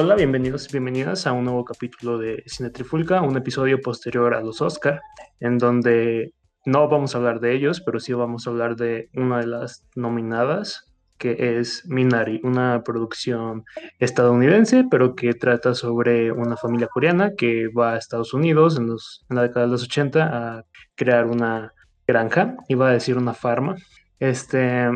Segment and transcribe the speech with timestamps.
[0.00, 4.40] Hola, bienvenidos y bienvenidas a un nuevo capítulo de Cine Trifulca, un episodio posterior a
[4.40, 5.00] los Oscar,
[5.40, 9.40] en donde no vamos a hablar de ellos, pero sí vamos a hablar de una
[9.40, 10.84] de las nominadas,
[11.18, 13.64] que es Minari, una producción
[13.98, 19.26] estadounidense, pero que trata sobre una familia coreana que va a Estados Unidos en, los,
[19.28, 21.74] en la década de los 80 a crear una
[22.06, 23.74] granja, iba a decir una farma,
[24.20, 24.90] este,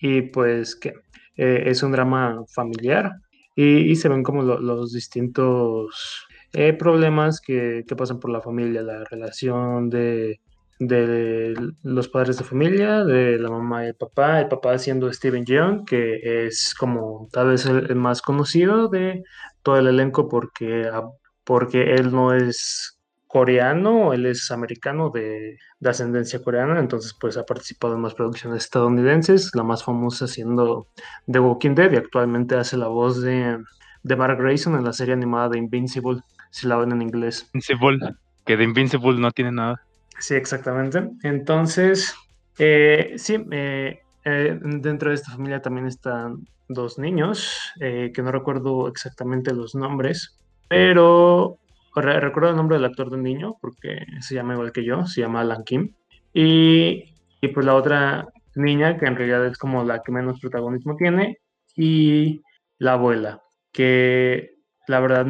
[0.00, 0.94] y pues que
[1.36, 3.14] eh, es un drama familiar
[3.54, 9.04] y, se ven como los distintos eh, problemas que, que, pasan por la familia, la
[9.04, 10.40] relación de,
[10.78, 15.44] de los padres de familia, de la mamá y el papá, el papá siendo Steven
[15.44, 19.22] Yeun, que es como tal vez el, más conocido de
[19.62, 21.08] todo el elenco porque, ah,
[21.44, 22.93] porque él no es
[23.34, 28.62] coreano, él es americano de, de, ascendencia coreana, entonces pues ha participado en más producciones
[28.62, 30.86] estadounidenses, la más famosa siendo
[31.28, 33.58] The Walking Dead y actualmente hace la voz de,
[34.04, 36.20] de Mark Grayson en la serie animada de Invincible,
[36.52, 37.50] si la ven en inglés.
[37.52, 38.14] Invincible,
[38.46, 39.82] que de Invincible no tiene nada.
[40.20, 41.02] Sí, exactamente.
[41.24, 42.14] Entonces,
[42.60, 48.86] eh, sí, eh, eh, dentro de esta familia también están dos niños, que no recuerdo
[48.86, 51.58] exactamente los nombres, pero
[51.94, 55.40] recuerdo el nombre del actor del niño, porque se llama igual que yo, se llama
[55.40, 55.94] Alan Kim.
[56.32, 60.96] Y, y pues la otra niña, que en realidad es como la que menos protagonismo
[60.96, 61.38] tiene,
[61.76, 62.42] y
[62.78, 63.42] la abuela,
[63.72, 64.54] que
[64.86, 65.26] la verdad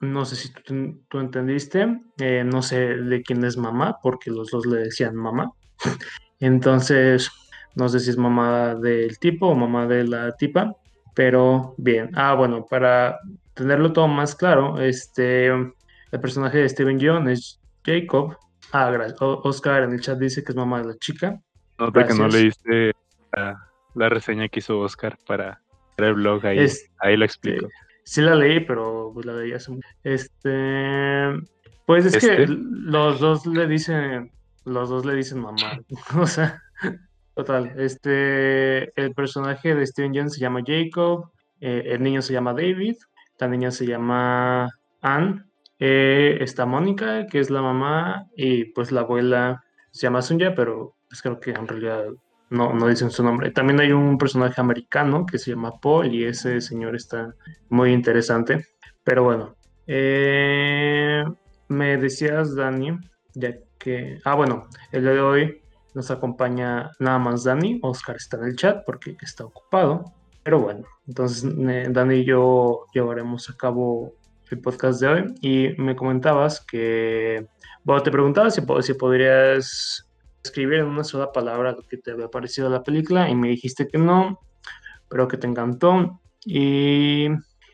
[0.00, 4.66] no sé si tú, entendiste, eh, no sé de quién es mamá, porque los dos
[4.66, 5.52] le decían mamá.
[6.40, 7.30] Entonces,
[7.74, 10.74] no sé si es mamá del tipo o mamá de la tipa,
[11.14, 12.10] pero bien.
[12.14, 13.18] Ah, bueno, para
[13.54, 15.50] tenerlo todo más claro, este,
[16.12, 18.36] el personaje de Steven John es Jacob.
[18.72, 19.18] Ah, gracias.
[19.20, 21.40] Oscar en el chat dice que es mamá de la chica.
[21.78, 22.92] Nota que no leíste
[23.32, 25.60] la, reseña que hizo Oscar para,
[25.98, 26.66] el blog, ahí,
[27.00, 27.68] ahí lo explico.
[28.04, 29.86] Sí la leí, pero pues la leí hace mucho.
[30.04, 31.28] Este,
[31.86, 32.46] pues es que ¿Este?
[32.48, 34.30] los dos le dicen,
[34.64, 35.80] los dos le dicen mamá.
[36.16, 36.62] o sea,
[37.34, 37.72] total.
[37.76, 41.30] Este, el personaje de Steven Jones se llama Jacob,
[41.60, 42.96] eh, el niño se llama David,
[43.38, 44.68] la niña se llama
[45.00, 45.42] Anne,
[45.78, 50.94] eh, está Mónica, que es la mamá, y pues la abuela se llama Sunya, pero
[51.08, 52.06] pues creo que en realidad
[52.50, 53.50] no, no dicen su nombre.
[53.50, 57.34] También hay un personaje americano que se llama Paul y ese señor está
[57.68, 58.66] muy interesante.
[59.04, 61.24] Pero bueno, eh,
[61.68, 62.98] me decías, Dani,
[63.34, 64.18] ya que...
[64.24, 65.62] Ah, bueno, el día de hoy
[65.94, 67.80] nos acompaña nada más Dani.
[67.82, 70.04] Oscar está en el chat porque está ocupado.
[70.42, 71.44] Pero bueno, entonces
[71.92, 74.14] Dani y yo llevaremos a cabo
[74.50, 77.46] el podcast de hoy y me comentabas que,
[77.84, 80.06] bueno, te preguntaba si, si podrías
[80.44, 83.88] escribir en una sola palabra lo que te había parecido la película y me dijiste
[83.88, 84.40] que no,
[85.08, 87.26] pero que te encantó y,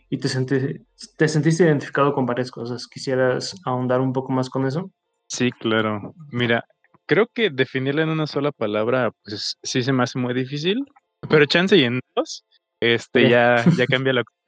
[0.08, 0.80] y te,
[1.16, 2.86] te sentiste identificado con varias cosas.
[2.86, 4.90] ¿Quisieras ahondar un poco más con eso?
[5.28, 6.14] Sí, claro.
[6.30, 6.64] Mira,
[7.06, 10.84] creo que definirla en una sola palabra, pues sí se me hace muy difícil,
[11.28, 12.44] pero chance y en dos,
[12.80, 14.38] este ya, ya cambia la cosa,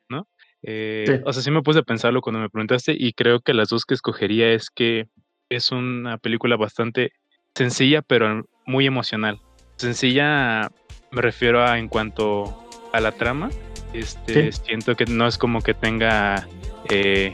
[0.66, 3.69] Eh, o sea, sí me puse a pensarlo cuando me preguntaste y creo que las
[3.69, 5.06] dos que escogería es que
[5.50, 7.12] es una película bastante
[7.54, 9.41] sencilla, pero muy emocional.
[9.76, 10.70] Sencilla
[11.10, 13.50] me refiero a en cuanto a la trama.
[13.92, 16.48] Este, Siento que no es como que tenga
[16.91, 17.32] eh,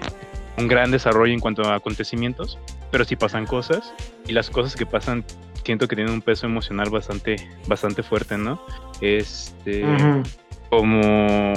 [0.58, 2.58] un gran desarrollo en cuanto a acontecimienos,
[2.90, 3.94] pero sí pasan cosas
[4.26, 5.24] y las cosas que pasan
[5.64, 7.36] siento que tienen un peso emocional bastante,
[7.66, 8.60] bastante fuerte, ¿no?
[9.00, 9.84] Este,
[10.68, 11.52] como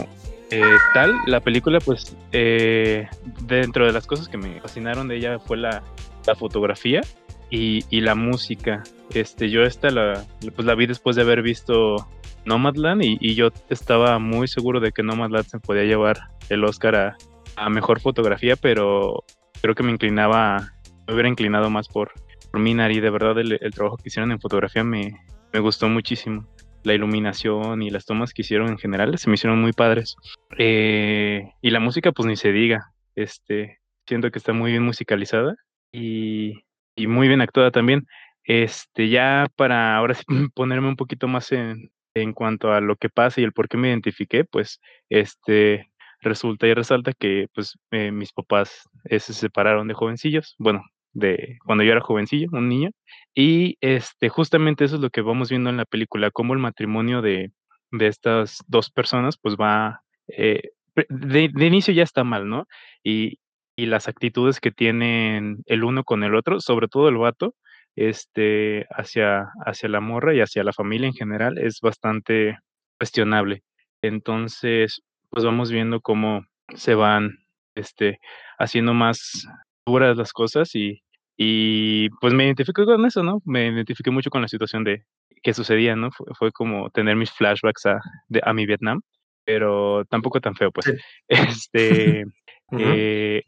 [0.55, 3.07] eh, tal, la película, pues, eh,
[3.41, 5.81] dentro de las cosas que me fascinaron de ella fue la,
[6.27, 7.01] la fotografía
[7.49, 8.83] y, la música.
[9.15, 10.25] Este, yo esta la,
[10.55, 12.07] pues la vi después de haber visto
[12.45, 17.17] Nomadland y, y, yo estaba muy seguro de que Nomadland se podía llevar el Oscar
[17.55, 19.23] a, mejor fotografía, pero
[19.59, 20.73] creo que me inclinaba,
[21.07, 22.11] me hubiera inclinado más por,
[22.51, 22.99] por Minari.
[22.99, 25.19] De verdad, el, trabajo que hicieron en fotografía me,
[25.51, 26.45] me gustó muchísimo.
[26.83, 30.15] La iluminación y las tomas que hicieron en general se me hicieron muy padres.
[30.57, 32.91] Eh, y la música, pues ni se diga.
[33.15, 35.55] Este, siento que está muy bien musicalizada
[35.91, 36.63] y,
[36.97, 38.05] muy bien actuada también.
[38.43, 40.23] Este, ya para ahora sí
[40.55, 43.77] ponerme un poquito más en, en cuanto a lo que pasa y el por qué
[43.77, 44.79] me identifiqué, pues
[45.09, 45.89] este
[46.23, 51.57] resulta y resalta que pues eh, mis papás eh, se separaron de jovencillos, bueno, de
[51.65, 52.89] cuando yo era jovencillo, un niño,
[53.35, 57.21] y este justamente eso es lo que vamos viendo en la película, cómo el matrimonio
[57.21, 57.51] de,
[57.91, 60.61] de estas dos personas pues va eh,
[61.09, 62.67] de, inicio ya está mal, ¿no?
[63.03, 63.39] Y,
[63.75, 67.55] y las actitudes que tienen el uno con el otro, sobre todo el vato,
[67.95, 72.57] este, hacia, hacia la morra y hacia la familia en general, es bastante
[72.99, 73.63] cuestionable.
[74.01, 76.43] Entonces, pues vamos viendo cómo
[76.75, 77.37] se van
[77.75, 78.19] este,
[78.59, 79.47] haciendo más
[79.85, 81.02] duras las cosas y,
[81.37, 83.41] y pues me identifico con eso, ¿no?
[83.45, 85.03] Me identifiqué mucho con la situación de
[85.41, 86.09] que sucedía, ¿no?
[86.11, 87.99] Fue, como tener mis flashbacks a,
[88.29, 89.01] de, a mi Vietnam,
[89.45, 90.85] pero tampoco tan feo, pues.
[91.27, 92.23] Este,
[92.71, 93.43] eh,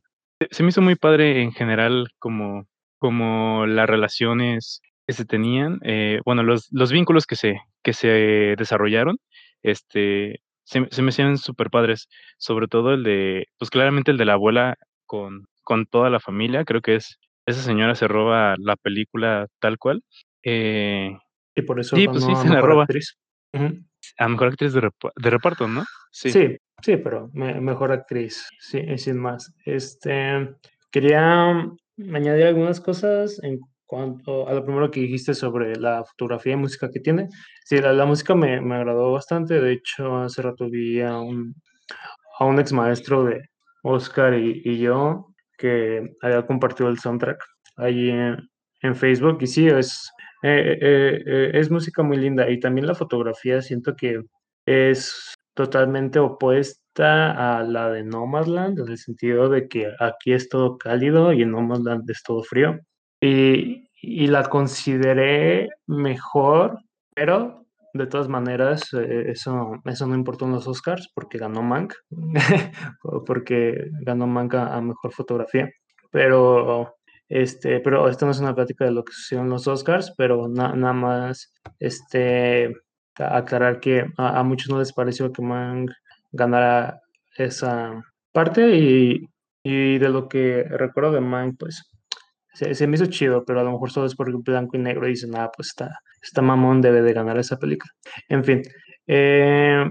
[0.52, 2.68] se me hizo muy padre en general como,
[3.00, 8.56] como las relaciones que se tenían, eh, bueno, los, los vínculos que se, que se
[8.58, 9.18] desarrollaron,
[9.62, 14.26] este, se, se me hacían súper padres, sobre todo el de, pues claramente el de
[14.26, 18.76] la abuela con, con toda la familia, creo que es, esa señora se roba la
[18.76, 20.04] película tal cual.
[20.44, 21.16] Eh,
[21.56, 22.84] y por eso sí, pues sí, se la roba.
[22.84, 23.18] Actriz.
[24.18, 24.82] A mejor actriz de,
[25.30, 25.86] reparto, ¿no?
[26.12, 29.54] Sí, sí, pero mejor actriz, sí, sin más.
[29.66, 30.56] Este,
[30.92, 31.50] quería
[32.14, 36.90] añadir algunas cosas en cuanto a lo primero que dijiste sobre la fotografía y música
[36.92, 37.30] que tiene.
[37.64, 39.62] Sí, la, música me, me, agradó bastante.
[39.62, 41.56] De hecho, hace rato vi a un,
[42.40, 43.50] a un ex maestro de
[43.84, 47.44] Oscar y, y yo que había compartido el soundtrack
[47.78, 48.50] ahí en,
[48.96, 49.40] Facebook.
[49.42, 50.12] Y sí, es,
[50.44, 52.48] eh, eh, eh, es música muy linda.
[52.50, 54.22] Y también la fotografía, siento que
[54.68, 60.78] es totalmente opuesta a la de Nomadland, en el sentido de que aquí es todo
[60.78, 62.80] cálido y en Nomadland es todo frío.
[63.20, 66.78] Y, y la consideré mejor,
[67.16, 67.65] pero
[68.04, 71.94] de todas maneras, eso, eso no importó en los Oscars porque ganó Mank,
[73.26, 75.70] porque ganó Mank a, mejor fotografía.
[76.12, 76.96] Pero
[77.30, 80.48] este, pero esto no es una plática de lo que sucedió en los Oscars, pero
[80.48, 82.76] nada más este,
[83.16, 85.92] aclarar que a, muchos no les pareció que Mank
[86.32, 87.02] ganara
[87.38, 88.04] esa
[88.34, 89.30] parte y,
[89.64, 91.90] y de lo que recuerdo de Mank, pues
[92.56, 95.12] se, me hizo chido, pero a lo mejor solo es porque blanco y negro y
[95.12, 97.92] dicen, ah, pues está, está mamón, debe de ganar esa película.
[98.30, 98.64] En fin,
[99.08, 99.86] eh,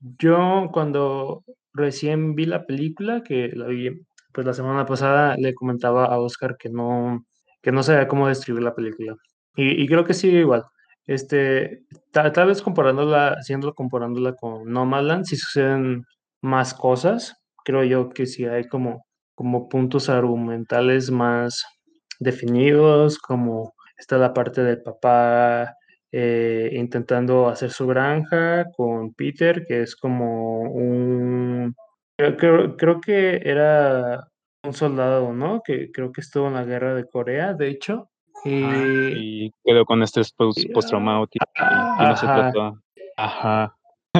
[0.00, 3.90] yo cuando recién vi la película, que la vi
[4.32, 7.24] pues la semana pasada le comentaba a Oscar que no,
[7.62, 9.16] que no sabía cómo describir la película.
[9.56, 10.64] Y, creo que sí, igual.
[11.06, 16.04] Este, tal, vez comparándola, haciéndolo comparándola con Nomadland, si suceden
[16.42, 17.34] más cosas.
[17.64, 21.64] Creo yo que sí hay como, como puntos argumentales más
[22.18, 25.76] definidos, como está la parte del papá
[26.12, 31.74] eh, intentando hacer su granja con Peter, que es como un
[32.18, 34.26] Creo, creo, que era
[34.62, 35.60] un soldado, ¿no?
[35.62, 38.08] Que creo que estuvo en la guerra de Corea, de hecho.
[38.44, 42.82] Y, quedó con estrés postraumático y, y, no se trató.
[43.18, 43.76] Ajá.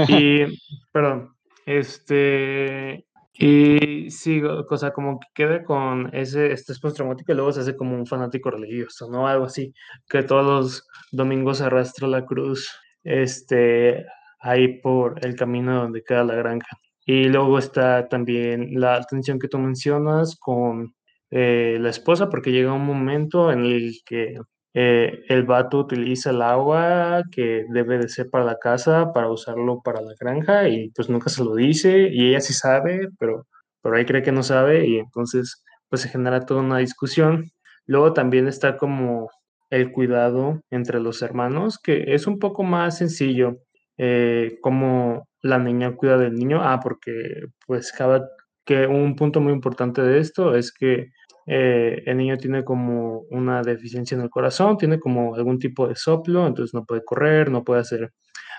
[0.09, 0.41] Y,
[0.93, 1.35] perdón,
[1.65, 3.07] este,
[3.39, 7.77] y sí, o sea, como que queda con ese estrés postraumático y luego se hace
[7.77, 9.27] como un fanático religioso, ¿no?
[9.27, 9.75] Algo así,
[10.09, 12.71] que todos los domingos arrastra la cruz,
[13.05, 14.07] este,
[14.41, 16.79] ahí por el camino donde queda la granja.
[17.05, 20.95] Y luego está también la tensión que tú mencionas con
[21.31, 24.37] eh, la esposa, porque llega un momento en el que
[24.79, 29.81] eh, el vato utiliza el agua que debe de ser para la casa para usarlo
[29.83, 33.47] para la granja y pues nunca se lo dice y ella sí sabe, pero,
[33.81, 37.45] pero ahí cree que no sabe y entonces pues se genera toda una discusión.
[37.87, 39.31] Luego también está como
[39.71, 43.57] el cuidado entre los hermanos, que es un poco más sencillo,
[43.97, 46.61] eh, como la niña cuida del niño.
[46.63, 48.29] Ah, porque pues cada,
[48.67, 51.13] que un punto muy importante de esto es que
[51.47, 55.95] eh, el niño tiene como una deficiencia en el corazón, tiene como algún tipo de
[55.95, 58.13] soplo, entonces no puede correr, no puede hacer,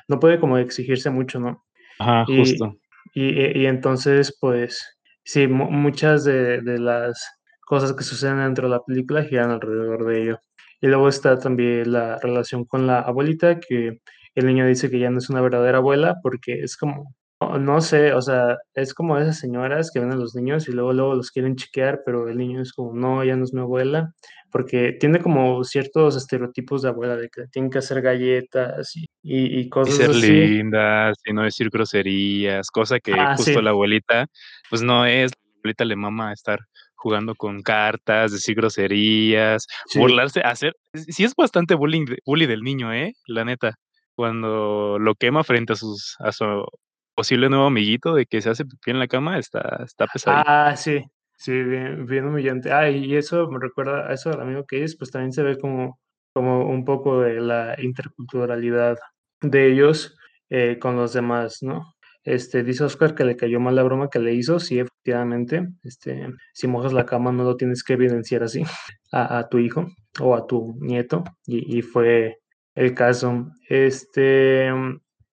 [0.08, 1.66] no puede como exigirse mucho, ¿no?
[2.00, 2.78] Ajá, justo.
[3.14, 7.20] Y, entonces, pues, sí, muchas de, de, las
[7.66, 10.40] cosas que suceden dentro de la película giran alrededor de ello.
[10.82, 14.02] Y luego está también la relación con la abuelita, que
[14.36, 18.14] el niño dice que ya no es una verdadera abuela porque es como, no, sé,
[18.14, 21.32] o sea, es como esas señoras que ven a los niños y luego, luego los
[21.32, 24.14] quieren chiquear, pero el niño es como, no, ya no es mi abuela,
[24.52, 29.70] porque tiene como ciertos estereotipos de abuela, de que tienen que hacer galletas y, y,
[29.70, 34.26] cosas y ser lindas y no decir groserías, cosa que ah, justo la abuelita,
[34.70, 36.60] pues no es, la abuelita le mama estar
[36.96, 43.14] jugando con cartas, decir groserías, burlarse, hacer, sí es bastante bullying, bully del niño, ¿eh?
[43.28, 43.76] La neta
[44.16, 46.66] cuando lo quema frente a sus a su
[47.18, 50.44] posible nuevo amiguito de que se hace pipí en la cama, está, está pesado.
[50.46, 51.04] Ah, sí,
[51.36, 52.72] sí, bien, bien humillante.
[52.72, 55.58] Ah, y eso me recuerda a eso al amigo que es, pues también se ve
[55.58, 56.00] como,
[56.32, 59.00] como un poco de la interculturalidad
[59.42, 60.16] de ellos
[60.52, 61.96] eh, con los demás, ¿no?
[62.24, 66.28] Este, dice Oscar que le cayó mal la broma que le hizo, sí, efectivamente, este,
[66.54, 68.64] si mojas la cama no lo tienes que evidenciar así
[69.12, 69.88] a, tu hijo
[70.20, 72.38] o a tu nieto, y fue
[72.76, 73.48] el caso.
[73.70, 74.70] Este,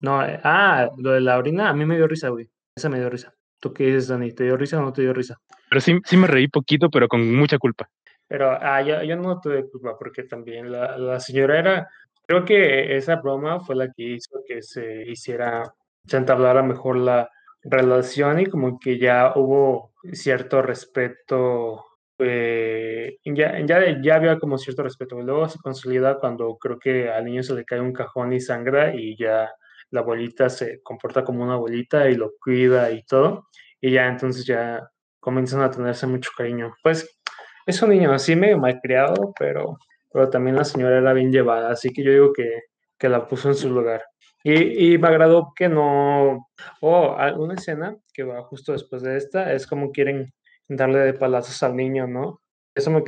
[0.00, 2.48] no, ah, lo de la orina, a mí me dio risa, güey.
[2.74, 3.34] Esa me dio risa.
[3.60, 4.32] ¿Tú qué dices, Dani?
[4.32, 5.38] ¿Te dio risa o no te dio risa?
[5.68, 7.88] Pero sí, sí me reí poquito, pero con mucha culpa.
[8.26, 11.88] Pero ah, yo, yo no tuve culpa porque también la, la señora era,
[12.26, 15.74] creo que esa broma fue la que hizo que se hiciera,
[16.06, 17.28] se entablara mejor la
[17.62, 21.84] relación y como que ya hubo cierto respeto
[22.20, 25.20] eh, ya, ya, ya había como cierto respeto.
[25.20, 28.94] Luego se consolida cuando creo que al niño se le cae un cajón y sangra
[28.94, 29.50] y ya
[29.90, 33.48] la abuelita se comporta como una abuelita y lo cuida y todo.
[33.80, 34.88] Y ya entonces ya
[35.20, 36.74] comienzan a tenerse mucho cariño.
[36.82, 37.20] Pues
[37.66, 39.78] es un niño así medio malcriado, pero,
[40.12, 42.62] pero también la señora era bien llevada, así que yo digo que,
[42.98, 44.02] que la puso en su lugar.
[44.42, 46.48] Y, y, me agradó que no.
[46.80, 50.32] Oh, una escena que va justo después de esta es como quieren
[50.68, 52.40] darle de palazos al niño, ¿no?
[52.74, 53.02] Eso me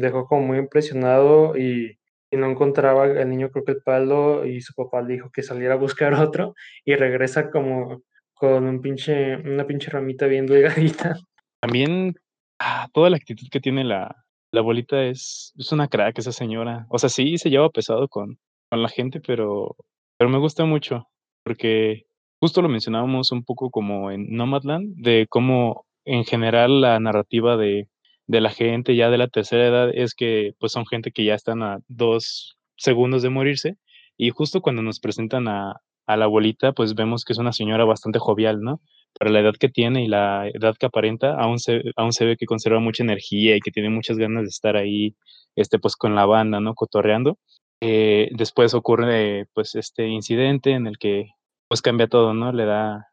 [0.00, 1.97] dejó como muy impresionado y,
[2.30, 5.42] y, no encontraba el niño, creo que el palo, y su papá le dijo que
[5.42, 6.54] saliera a buscar otro
[6.84, 8.02] y regresa como
[8.34, 11.16] con un pinche, una pinche ramita bien delgadita.
[11.60, 12.14] También
[12.60, 16.86] ah, toda la actitud que tiene la, la abuelita es, es una crack esa señora.
[16.88, 18.38] O sea, sí se lleva pesado con,
[18.70, 19.76] con la gente, pero,
[20.16, 21.08] pero me gusta mucho
[21.48, 22.04] porque
[22.40, 27.88] justo lo mencionábamos un poco como en Nomadland, de cómo en general la narrativa de,
[28.28, 31.34] de, la gente ya de la tercera edad es que pues son gente que ya
[31.34, 33.76] están a dos segundos de morirse
[34.16, 35.74] y justo cuando nos presentan a,
[36.06, 38.80] a la abuelita pues vemos que es una señora bastante jovial, ¿no?
[39.18, 42.36] Para la edad que tiene y la edad que aparenta, aún se, aún se ve
[42.36, 45.16] que conserva mucha energía y que tiene muchas ganas de estar ahí,
[45.56, 46.74] este, pues con la banda, ¿no?
[46.74, 47.38] Cotorreando.
[47.80, 51.28] Eh, después ocurre pues este incidente en el que
[51.68, 52.52] pues cambia todo, ¿no?
[52.52, 53.08] Le da,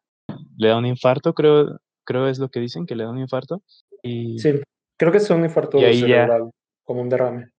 [0.58, 3.62] le da un infarto, creo, creo es lo que dicen, que le da un infarto.
[4.02, 4.52] Y, sí,
[4.98, 6.52] creo que es un infarto cerebral,
[6.84, 7.50] como un derrame.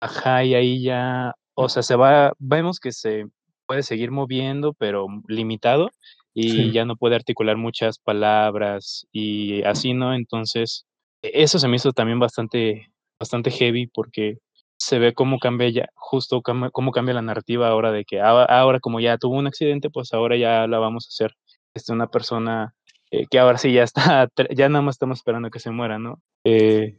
[0.00, 3.26] Ajá, y ahí ya, o sea, se va, vemos que se
[3.66, 5.90] puede seguir moviendo, pero limitado,
[6.34, 10.14] y ya no puede articular muchas palabras y así, ¿no?
[10.14, 10.84] Entonces,
[11.22, 14.38] e, eso se me hizo también bastante, bastante heavy porque
[14.76, 19.00] se ve cómo cambia ya, justo cómo cambia la narrativa ahora de que ahora como
[19.00, 21.36] ya tuvo un accidente, pues ahora ya la vamos a hacer
[21.74, 22.74] este, una persona
[23.14, 26.20] eh, que ahora sí ya está, ya nada más estamos esperando que se muera, ¿no?
[26.44, 26.96] Eh,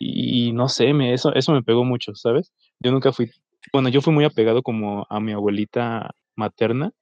[0.00, 2.52] y, no sé, me, eso, eso me pegó mucho, ¿sabes?
[2.80, 3.30] Yo nunca fui,
[3.72, 6.92] bueno, yo fui muy apegado como a mi abuelita materna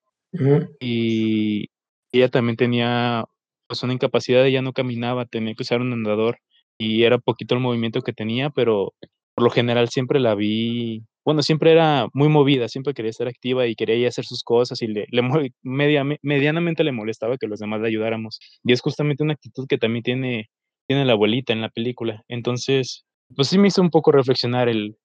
[0.81, 1.69] y
[2.13, 3.25] ella también tenía
[3.67, 6.39] pues una incapacidad, ella no caminaba, tenía que usar un andador
[6.77, 8.93] y era poquito el movimiento que tenía, pero
[9.35, 13.67] por lo general siempre la vi bueno, siempre era muy movida, siempre quería estar activa
[13.67, 15.23] y quería hacer sus cosas y le, le
[15.63, 18.39] media, medianamente le molestaba que los demás le ayudáramos.
[18.63, 20.51] Y es justamente una actitud que también tiene,
[20.87, 22.23] tiene la abuelita en la película.
[22.29, 23.05] Entonces,
[23.35, 24.97] pues sí me hizo un poco reflexionar el,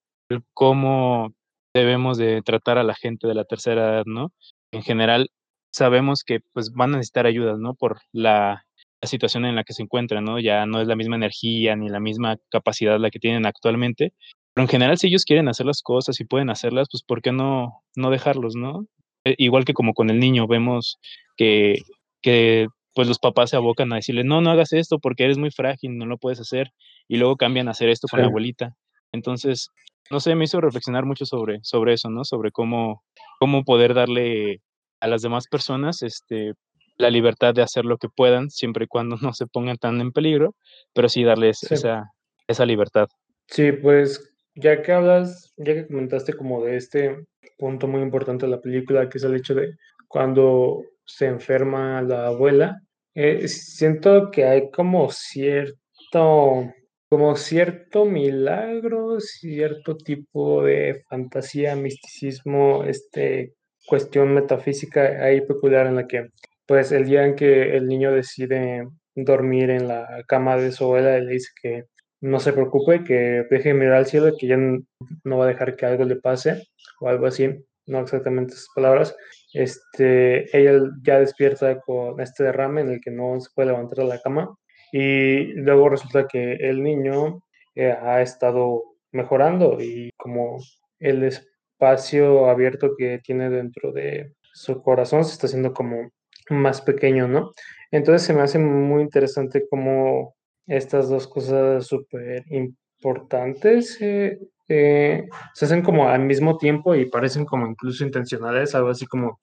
[0.54, 1.34] cómo
[1.74, 4.34] debemos de tratar a la gente de la tercera edad, ¿no?
[4.72, 5.30] En general,
[5.72, 7.76] sabemos que pues van a necesitar ayuda, ¿no?
[7.76, 8.66] Por la,
[9.02, 10.40] la situación en la que se encuentran, ¿no?
[10.40, 14.14] Ya no es la misma energía ni la misma capacidad la que tienen actualmente,
[14.60, 17.32] pero en general, si ellos quieren hacer las cosas y pueden hacerlas, pues ¿por qué
[17.32, 18.88] no, no dejarlos, no?
[19.24, 21.00] Eh, igual que como con el niño, vemos
[21.38, 21.78] que,
[22.22, 25.50] que pues los papás se abocan a decirle, no, no hagas esto porque eres muy
[25.50, 26.74] frágil, no lo puedes hacer,
[27.08, 28.76] y luego cambian a hacer esto con la abuelita.
[29.14, 29.70] Entonces,
[30.12, 32.26] no sé, me hizo reflexionar mucho sobre, sobre eso, ¿no?
[32.26, 33.02] Sobre cómo,
[33.40, 34.60] cómo poder darle
[35.00, 36.52] a las demás personas este,
[36.98, 40.12] la libertad de hacer lo que puedan, siempre y cuando no se pongan tan en
[40.12, 40.54] peligro,
[40.94, 42.12] pero sí darles Esa,
[42.46, 43.08] esa libertad.
[43.48, 44.29] Sí, pues
[44.60, 47.18] ya que hablas, ya que comentaste como de este
[47.58, 49.76] punto muy importante de la película, que es el hecho de
[50.08, 52.82] cuando se enferma la abuela,
[53.16, 56.74] eh, siento que hay como cierto,
[57.10, 63.54] como cierto milagro, cierto tipo de fantasía, misticismo, este,
[63.88, 66.30] cuestión metafísica ahí peculiar en la que,
[66.68, 71.20] pues, el día en que el niño decide dormir en la cama de su abuela,
[71.20, 71.86] le dice que
[72.22, 75.76] no se preocupe, que deje de mirar al cielo, que ya no va a dejar
[75.76, 76.68] que algo le pase
[77.00, 79.16] o algo así, no exactamente esas palabras.
[79.54, 84.06] Este, ella ya despierta con este derrame en el que no se puede levantar de
[84.06, 84.56] la cama
[84.92, 87.42] y luego resulta que el niño
[87.76, 90.58] eh, ha estado mejorando y como
[91.00, 96.12] el espacio abierto que tiene dentro de su corazón se está haciendo como
[96.50, 97.52] más pequeño, ¿no?
[97.92, 100.36] Entonces se me hace muy interesante cómo
[100.70, 107.44] estas dos cosas súper importantes eh, eh, se hacen como al mismo tiempo y parecen
[107.44, 109.40] como incluso intencionales, algo así como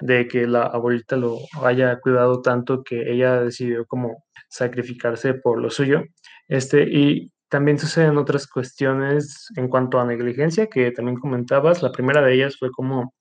[0.00, 5.70] de que la abuelita lo haya cuidado tanto que ella decidió como sacrificarse por lo
[5.70, 6.02] suyo.
[6.48, 11.82] Este, y también suceden otras cuestiones en cuanto a negligencia que también comentabas.
[11.82, 13.14] La primera de ellas fue como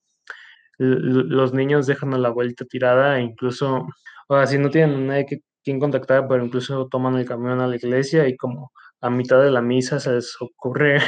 [0.78, 3.88] los niños dejan a la abuelita tirada e incluso
[4.28, 7.68] o sea, si no tienen nadie que quien contactar, pero incluso toman el camión a
[7.68, 11.00] la iglesia y como a mitad de la misa se les ocurre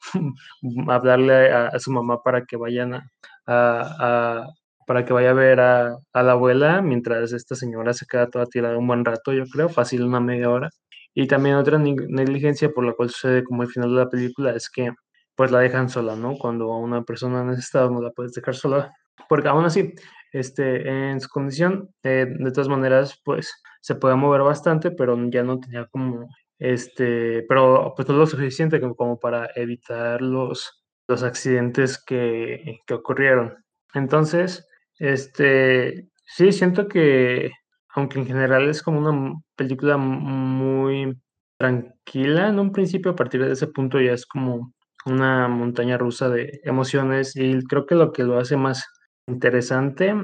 [0.88, 3.02] hablarle a, su mamá para que vayan
[3.46, 4.46] a,
[4.86, 8.78] para que vaya a ver a, la abuela mientras esta señora se queda toda tirada
[8.78, 10.70] un buen rato, yo creo, fácil una media hora.
[11.14, 14.70] Y también otra negligencia por la cual sucede como el final de la película es
[14.70, 14.92] que
[15.34, 16.36] pues la dejan sola, ¿no?
[16.38, 18.92] Cuando a una persona en ese estado no la puedes dejar sola,
[19.28, 19.94] porque aún así,
[20.36, 25.42] este, en su condición, eh, de todas maneras, pues se puede mover bastante, pero ya
[25.42, 26.28] no tenía como,
[26.58, 32.94] este, pero pues no lo suficiente como, como para evitar los, los accidentes que, que
[32.94, 33.56] ocurrieron.
[33.94, 37.52] Entonces, este, sí, siento que,
[37.94, 41.18] aunque en general es como una película muy
[41.58, 44.74] tranquila en un principio, a partir de ese punto ya es como
[45.06, 48.84] una montaña rusa de emociones y creo que lo que lo hace más
[49.26, 50.14] interesante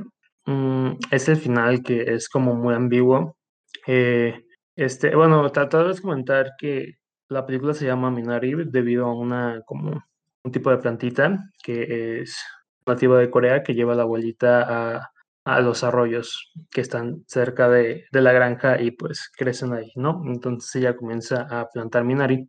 [0.47, 3.37] mm, es el final que es como muy ambiguo.
[3.87, 4.45] Eh,
[4.77, 6.95] este, bueno, tratar de comentar que
[7.29, 10.03] la película se llama Minari debido a una como
[10.45, 12.37] un tipo de plantita que es
[12.87, 15.11] nativa de Corea que lleva la abuelita a,
[15.45, 20.23] a los arroyos que están cerca de, de, la granja y pues crecen ahí, ¿no?
[20.27, 22.49] Entonces ella comienza a plantar Minari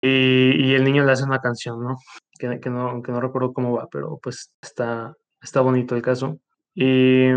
[0.00, 1.96] y, y el niño le hace una canción, ¿no?
[2.38, 3.02] Que ¿no?
[3.02, 6.40] que no recuerdo cómo va, pero pues está, está bonito el caso.
[6.74, 7.30] Y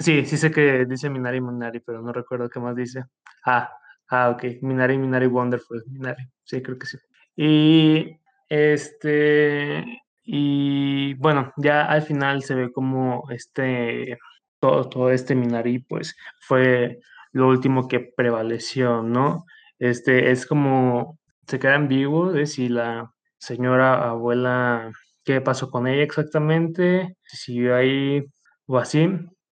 [0.00, 3.04] sí, sí sé que dice Minari Minari, pero no recuerdo qué más dice.
[3.44, 3.70] Ah,
[4.08, 4.44] ah, ok.
[4.62, 5.84] Minari Minari Wonderful.
[5.86, 6.24] Minari.
[6.44, 6.98] Sí, creo que sí.
[7.36, 8.18] Y
[8.48, 9.84] este,
[10.24, 14.18] y bueno, ya al final se ve como este,
[14.60, 17.00] todo, todo este Minari, pues fue
[17.32, 19.46] lo último que prevaleció, ¿no?
[19.78, 24.92] Este, es como, se queda en vivo de si la señora abuela,
[25.24, 28.24] qué pasó con ella exactamente, si siguió ahí
[28.66, 29.08] o así,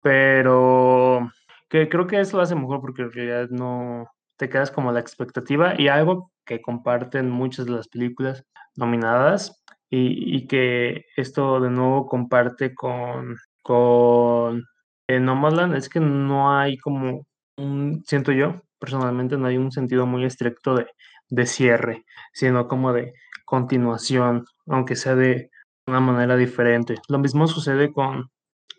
[0.02, 1.31] pero
[1.69, 5.01] que creo que eso lo hace mejor porque en realidad no te quedas como la
[5.01, 8.44] expectativa y algo que comparten muchas de las películas
[8.77, 14.64] nominadas y, que esto de nuevo comparte con, con
[15.07, 17.27] eh, Nomadland es que no hay como
[17.59, 20.87] un, siento yo personalmente, no hay un sentido muy estricto de,
[21.29, 23.12] de cierre, sino como de
[23.53, 25.51] continuación, aunque sea de
[25.87, 26.95] una manera diferente.
[27.09, 28.31] Lo mismo sucede con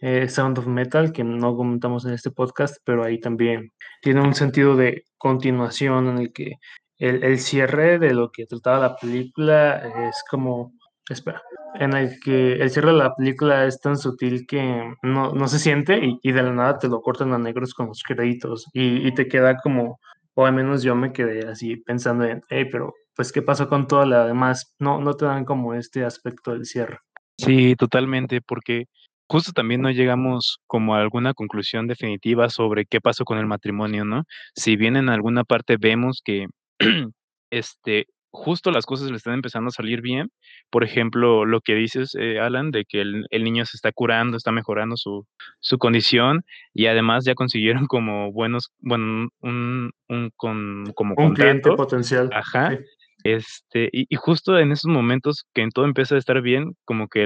[0.01, 4.33] eh, Sound of Metal, que no comentamos en este podcast, pero ahí también tiene un
[4.33, 6.53] sentido de continuación en el que
[6.97, 10.73] el, cierre de lo que trataba la película es como,
[11.07, 11.43] espera,
[11.75, 15.99] en el que el cierre de la película es tan sutil que no, se siente
[16.23, 19.57] y, de la nada te lo cortan a negros con los créditos y, te queda
[19.57, 19.99] como,
[20.33, 23.87] o al menos yo me quedé así pensando en, hey, pero pues qué pasó con
[23.87, 26.99] toda la demás, no, no te dan como este aspecto del cierre.
[27.37, 28.85] Sí, totalmente, porque
[29.27, 34.05] justo también no llegamos como a alguna conclusión definitiva sobre qué pasó con el matrimonio,
[34.05, 34.23] ¿no?
[34.55, 36.47] Si bien en alguna parte vemos que
[37.51, 40.31] este, justo las cosas le están empezando a salir bien.
[40.69, 44.51] Por ejemplo, lo que dices, eh, Alan, de que el, niño se está curando, está
[44.51, 45.25] mejorando su,
[45.59, 51.71] su condición y además ya consiguieron como buenos, bueno, un, un con, como un cliente
[51.71, 52.29] potencial.
[52.33, 52.77] Ajá.
[53.23, 57.25] Este, y, justo en esos momentos que todo empieza a estar bien, como que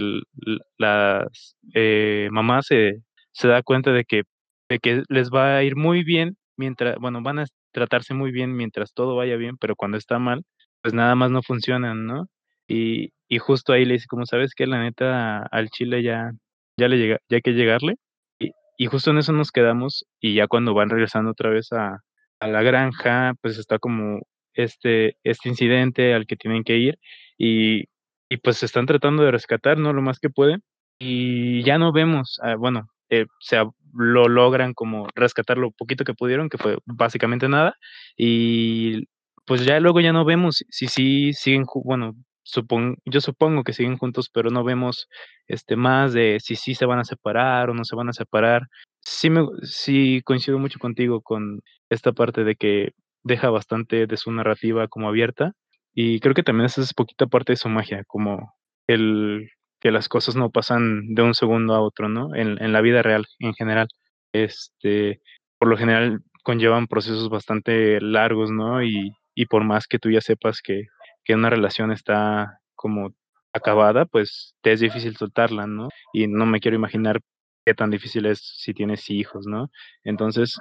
[0.77, 1.27] la
[1.73, 4.23] eh, mamá se, se da cuenta de que,
[4.69, 8.55] de que les va a ir muy bien mientras, bueno, van a tratarse muy bien
[8.55, 10.43] mientras todo vaya bien, pero cuando está mal,
[10.81, 12.27] pues nada más no funcionan, ¿no?
[12.67, 16.31] Y, y justo ahí le dice, como sabes que la neta al Chile ya,
[16.77, 17.95] ya le llega, ya hay que llegarle.
[18.39, 21.99] Y, y justo en eso nos quedamos y ya cuando van regresando otra vez a,
[22.39, 24.21] a la granja, pues está como
[24.57, 26.99] este, este incidente al que tienen que ir
[27.37, 27.85] y,
[28.29, 29.93] y pues se están tratando de rescatar, ¿no?
[29.93, 30.63] Lo más que pueden.
[30.99, 33.57] Y ya no vemos, ah, bueno, eh, se,
[33.93, 37.75] lo logran como rescatar lo poquito que pudieron, que fue básicamente nada,
[38.17, 39.07] y
[39.45, 43.97] pues ya luego ya no vemos si sí siguen, bueno, supongo, yo supongo que siguen
[43.97, 45.07] juntos, pero no vemos
[45.47, 48.67] este más de si sí se van a separar o no se van a separar.
[49.01, 52.91] Sí, me, sí coincido mucho contigo con esta parte de que
[53.27, 55.53] deja bastante de su narrativa como abierta
[55.93, 58.53] y creo que también esa es poquita parte de su magia, como
[58.87, 62.35] el que las cosas no pasan de un segundo a otro, ¿no?
[62.35, 63.87] En, en la vida real en general.
[64.33, 65.21] Este,
[65.59, 68.83] por lo general conllevan procesos bastante largos, ¿no?
[68.83, 70.83] Y, y por más que tú ya sepas que,
[71.23, 73.13] que una relación está como
[73.53, 75.89] acabada, pues te es difícil soltarla, ¿no?
[76.13, 77.21] Y no me quiero imaginar
[77.65, 79.69] qué tan difícil es si tienes hijos, ¿no?
[80.03, 80.59] Entonces,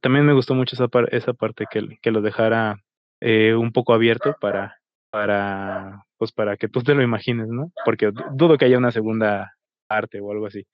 [0.00, 2.82] también me gustó mucho esa, esa parte que, que lo dejara
[3.20, 4.76] eh, un poco abierto para,
[5.10, 7.72] para, pues para que tú te lo imagines, ¿no?
[7.84, 9.54] Porque dudo que haya una segunda
[9.86, 10.66] parte o algo así.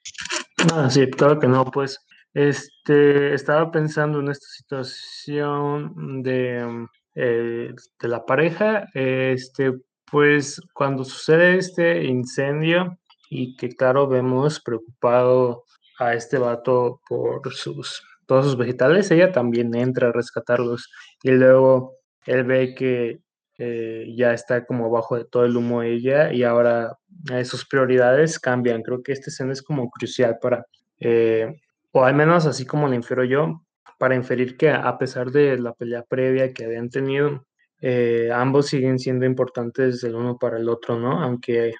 [0.72, 1.98] Ah, sí, claro que no, pues
[2.33, 8.88] Este, estaba pensando en esta situación de, eh, de la pareja.
[8.94, 9.72] Este,
[10.11, 12.98] pues cuando sucede este incendio
[13.30, 15.64] y que claro vemos preocupado
[15.98, 20.91] a este vato por sus todos sus vegetales, ella también entra a rescatarlos
[21.23, 23.21] y luego él ve que
[23.57, 26.99] eh, ya está como abajo de todo el humo ella y ahora
[27.31, 28.83] eh, sus prioridades cambian.
[28.83, 30.67] Creo que esta escena es como crucial para,
[30.99, 31.55] eh,
[31.93, 33.63] o al menos así como la infiero yo,
[33.99, 37.47] para inferir que a pesar de la pelea previa que habían tenido,
[38.33, 41.23] ambos siguen siendo importantes el uno para el otro, ¿no?
[41.23, 41.75] Aunque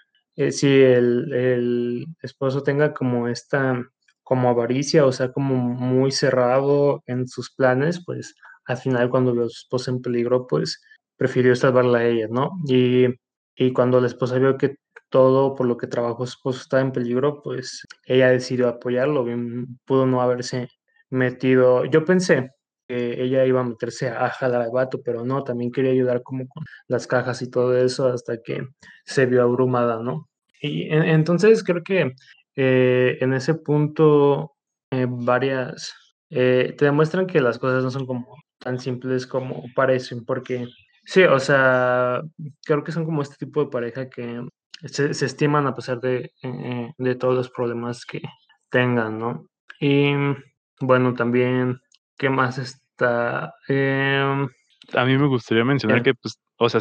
[0.51, 3.83] si el, el esposo tenga como esta
[4.25, 8.35] como avaricia, o sea, como muy cerrado en sus planes, pues
[8.67, 10.83] al final cuando vio a su esposa en peligro, pues
[11.17, 12.51] prefirió salvarla a ella, ¿no?
[12.67, 13.07] Y,
[13.57, 14.77] y cuando la esposa vio que
[15.11, 19.79] todo por lo que trabajó su esposo estaba en peligro, pues ella decidió apoyarlo, bien,
[19.85, 20.69] pudo no haberse
[21.11, 21.85] metido.
[21.85, 22.51] Yo pensé
[22.89, 26.49] que ella iba a meterse a jalar al vato, pero no, también quería ayudar como
[26.49, 28.67] con las cajas y todo eso hasta que
[29.05, 30.29] se vio abrumada, ¿no?
[30.61, 32.15] Y entonces creo que
[32.57, 34.57] eh, en ese punto
[34.91, 35.95] eh, varias
[36.31, 40.67] eh, te demuestran que las cosas no son como tan simples como parecen, porque
[41.05, 42.23] sí, o sea,
[42.65, 44.47] creo que son como este tipo de pareja que
[44.87, 46.33] se, estiman a pesar de,
[46.99, 48.23] de todos los problemas que
[48.71, 49.47] tengan, ¿no?
[49.81, 50.13] Y
[50.81, 51.79] bueno, también,
[52.17, 53.55] ¿qué más está?
[53.69, 54.49] Em,
[54.93, 56.81] a mí me gustaría mencionar que, pues, o sea,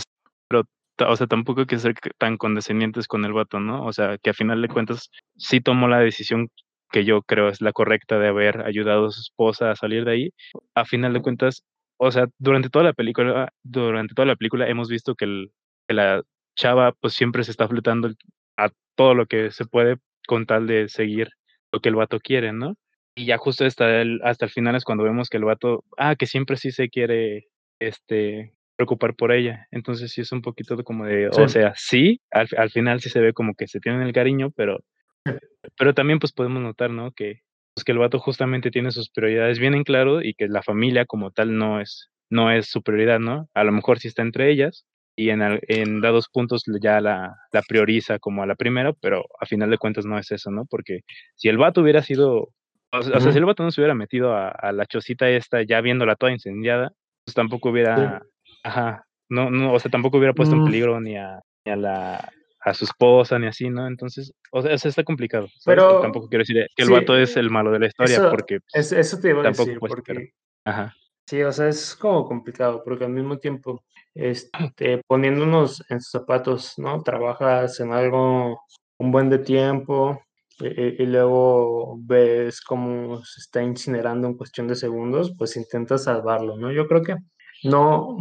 [1.10, 3.86] o sea, tampoco hay que ser tan condescendientes con el vato, ¿no?
[3.86, 6.50] O sea, que a final de cuentas sí tomó la decisión
[6.92, 10.12] que yo creo es la correcta de haber ayudado a su esposa a salir de
[10.12, 10.30] ahí.
[10.76, 11.64] A final de cuentas,
[11.98, 15.48] o sea, durante toda la película, durante toda la película hemos visto que,
[15.90, 16.24] la
[16.56, 18.10] chava pues siempre se está flotando
[18.58, 21.30] a todo lo que se puede con tal de seguir
[21.72, 22.76] lo que el vato quiere, ¿no?
[23.16, 26.16] Y ya justo hasta el, hasta el final es cuando vemos que el vato, ah,
[26.16, 27.48] que siempre sí se quiere,
[27.80, 29.68] este, preocupar por ella.
[29.72, 33.20] Entonces sí es un poquito como de, o sea, sí, al, al, final sí se
[33.20, 34.80] ve como que se tienen el cariño, pero,
[35.78, 37.12] pero también pues podemos notar, ¿no?
[37.12, 37.42] Que,
[37.76, 41.06] pues, que el vato justamente tiene sus prioridades bien en claro y que la familia
[41.06, 43.50] como tal no es, no es su prioridad, ¿no?
[43.54, 47.62] A lo mejor sí está entre ellas y en, en dados puntos ya la, la
[47.62, 50.66] prioriza como a la primera, pero a final de cuentas no es eso, ¿no?
[50.66, 51.02] Porque
[51.36, 52.50] si el vato hubiera sido,
[52.92, 55.82] o, sea, si el vato no se hubiera metido a, a, la chocita esta ya
[55.82, 56.94] viéndola toda incendiada,
[57.26, 58.24] pues tampoco hubiera
[58.64, 59.06] Ajá.
[59.30, 60.66] No, no, o sea, tampoco hubiera puesto en mm.
[60.66, 62.30] peligro ni a, ni a la
[62.64, 63.88] a su esposa ni así, ¿no?
[63.88, 65.48] Entonces, o sea, está complicado.
[65.66, 68.92] Pero tampoco quiero decir que el vato es el malo de la historia, porque es,
[68.92, 70.32] eso te iba a decir, porque
[70.66, 70.94] Ajá.
[71.28, 76.74] Sí, o sea, es como complicado, porque al mismo tiempo, este, poniéndonos en sus zapatos,
[76.78, 77.02] ¿no?
[77.02, 78.62] Trabajas en algo
[78.98, 80.22] un buen de tiempo
[80.60, 86.58] y, y luego ves cómo se está incinerando en cuestión de segundos, pues intentas salvarlo,
[86.58, 86.72] ¿no?
[86.72, 87.16] Yo creo que
[87.64, 88.18] no,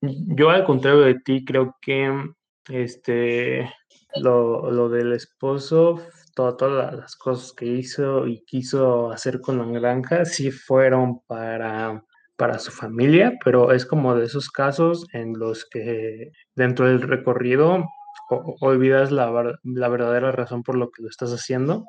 [0.00, 2.12] yo al contrario de ti creo que
[2.68, 3.70] este
[4.16, 6.00] lo, del esposo,
[6.34, 12.04] todas las cosas que hizo y quiso hacer con la granja sí fueron para,
[12.36, 17.84] para su familia, pero es como de esos casos en los que dentro del recorrido
[18.60, 21.84] olvidas la, la verdadera razón por lo que lo estás haciendo.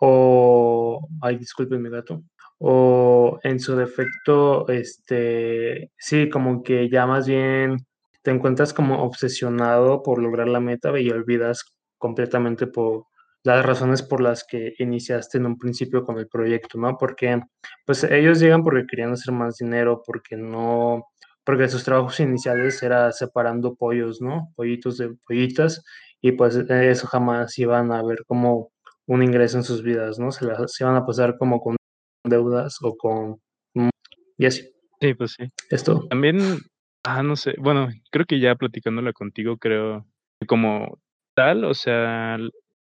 [0.00, 2.22] O, ay, disculpen mi gato
[2.58, 7.76] o en su defecto, este, sí, como que ya más bien
[8.22, 11.64] te encuentras como obsesionado por lograr la meta y olvidas
[11.98, 13.04] completamente por
[13.42, 16.96] las razones por las que iniciaste en un principio con el proyecto, ¿no?
[16.96, 17.40] Porque
[17.84, 21.04] pues ellos llegan porque querían hacer más dinero, porque no,
[21.44, 24.52] porque sus trabajos iniciales era separando pollos, ¿no?
[24.56, 25.84] Pollitos de pollitas
[26.22, 28.70] y pues eso jamás iban a ver como
[29.06, 30.30] un ingreso en sus vidas, ¿no?
[30.30, 31.76] Se, las, se iban a pasar como con
[32.24, 33.40] deudas o con...
[34.38, 34.68] Y así.
[35.00, 35.44] Sí, pues sí.
[35.70, 36.06] Esto.
[36.08, 36.38] También,
[37.04, 40.06] ah, no sé, bueno, creo que ya platicándola contigo, creo
[40.40, 40.98] que como
[41.34, 42.38] tal, o sea,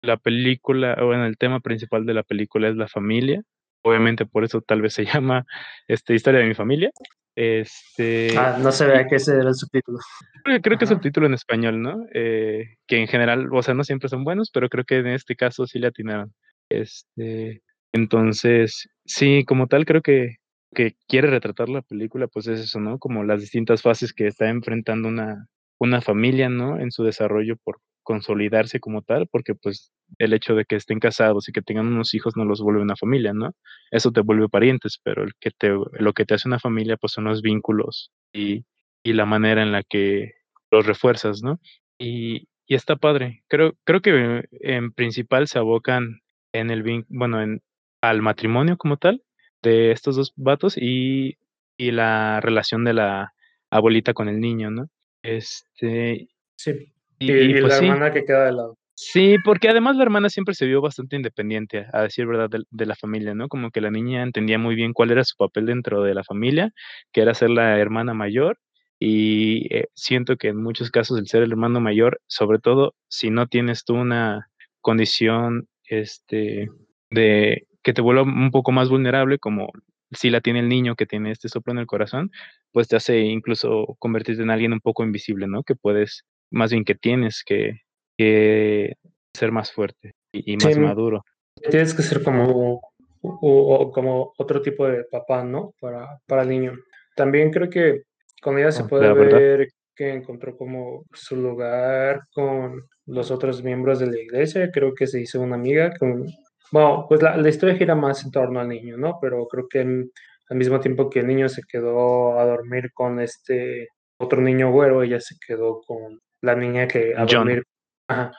[0.02, 3.42] la película, bueno, el tema principal de la película es la familia.
[3.84, 5.46] Obviamente por eso tal vez se llama
[5.88, 6.92] este, Historia de mi familia.
[7.36, 9.98] Este, ah, no se vea que ese era el subtítulo.
[10.44, 12.06] Creo, que es el título en español, ¿no?
[12.14, 15.36] Eh, que en general, o sea, no siempre son buenos, pero creo que en este
[15.36, 16.34] caso sí le atinaron.
[16.70, 20.38] Este, entonces, sí, como tal, creo que,
[20.76, 23.00] que quiere retratar la película, pues es eso, ¿no?
[23.00, 25.48] Como las distintas fases que está enfrentando una,
[25.80, 26.80] una familia, ¿no?
[26.80, 31.50] En su desarrollo por consolidarse como tal, porque pues el hecho de que estén casados
[31.50, 33.54] y que tengan unos hijos no los vuelve una familia, ¿no?
[33.92, 37.14] Eso te vuelve parientes, pero el que te, lo que te hace una familia pues
[37.14, 38.66] son los vínculos y,
[39.04, 40.34] y la manera en la que
[40.72, 41.60] los refuerzas, ¿no?
[41.98, 43.44] Y, y está padre.
[43.48, 46.22] Creo, creo que en principal se abocan
[46.54, 47.62] en el bueno, en,
[48.02, 49.24] al matrimonio como tal
[49.62, 51.38] de estos dos vatos y,
[51.78, 53.34] y la relación de la
[53.70, 54.90] abuelita con el niño, ¿no?
[55.24, 56.28] Este.
[56.58, 56.93] Sí.
[57.32, 58.78] Y, pues la hermana que queda de lado.
[58.96, 62.96] Sí, porque además la hermana siempre se vio bastante independiente, a decir verdad, de, la
[62.96, 63.48] familia, ¿no?
[63.48, 66.72] Como que la niña entendía muy bien cuál era su papel dentro de la familia,
[67.12, 68.60] que era ser la hermana mayor,
[69.00, 73.32] y eh, siento que en muchos casos el ser el hermano mayor, sobre todo si
[73.32, 74.50] no tienes tú una
[74.82, 76.70] condición, este,
[77.10, 79.72] de que te vuelva un poco más vulnerable, como
[80.12, 82.32] si la tiene el niño que tiene este soplo en el corazón,
[82.72, 85.64] pues te hace incluso convertirte en alguien un poco invisible, ¿no?
[85.64, 87.82] Que puedes, más bien que tienes que
[88.18, 88.94] que
[89.34, 91.24] ser más fuerte y, más maduro.
[91.70, 92.82] Tienes que ser como,
[93.22, 95.74] o, como otro tipo de papá, ¿no?
[95.80, 96.74] Para, para el niño.
[97.16, 98.04] También creo que
[98.42, 104.00] con ella se ah, puede ver que encontró como su lugar con los otros miembros
[104.00, 104.72] de la iglesia.
[104.72, 106.26] Creo que se hizo una amiga con...
[106.72, 109.20] Bueno, pues la, la historia gira más en torno al niño, ¿no?
[109.22, 113.90] Pero creo que al mismo tiempo que el niño se quedó a dormir con este
[114.18, 117.64] otro niño güero, ella se quedó con la niña que a dormir
[118.08, 118.32] Ajá.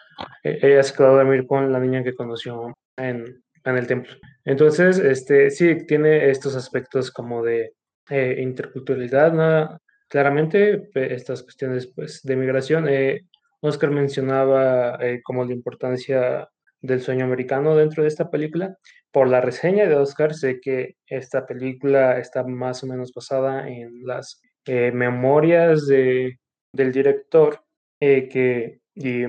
[0.43, 4.15] E, ella se quedó a dormir con la niña que conoció en, en, el templo.
[4.45, 7.73] Entonces, este, sí, tiene estos aspectos como de
[8.11, 9.79] eh, interculturalidad, ¿no?
[10.09, 12.87] claramente estas cuestiones pues, de migración.
[12.89, 13.23] Eh,
[13.61, 16.49] Oscar mencionaba eh, como la importancia
[16.81, 18.77] del sueño americano dentro de esta película.
[19.11, 24.05] Por la reseña de Oscar, sé que esta película está más o menos basada en
[24.05, 26.39] las memorias de,
[26.73, 27.65] del director,
[28.01, 29.25] que, y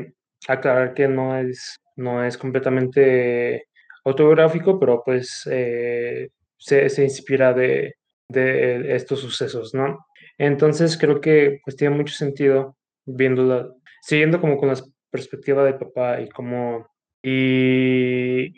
[0.48, 3.68] aclarar que no es, no es completamente
[4.04, 7.96] autobiográfico, pero pues eh, se, inspira de,
[8.30, 10.06] de, estos sucesos, ¿no?
[10.38, 12.76] Entonces creo que pues tiene mucho sentido
[13.06, 13.70] viéndola,
[14.02, 14.76] siguiendo como con la
[15.10, 16.88] perspectiva del papá y como,
[17.24, 18.54] y,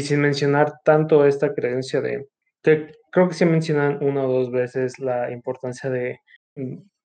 [0.00, 2.26] sin mencionar tanto esta creencia de,
[2.62, 6.20] que creo que se mencionan una o dos veces la importancia de